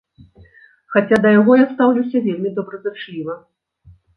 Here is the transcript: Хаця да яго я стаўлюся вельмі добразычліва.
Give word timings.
Хаця 0.95 1.19
да 1.27 1.33
яго 1.39 1.53
я 1.63 1.69
стаўлюся 1.75 2.17
вельмі 2.29 2.49
добразычліва. 2.59 3.33